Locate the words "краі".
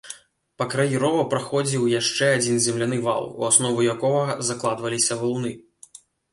0.69-0.95